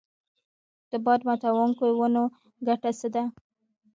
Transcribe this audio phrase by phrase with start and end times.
[0.89, 2.23] د باد ماتوونکو ونو
[2.67, 3.23] ګټه څه ده؟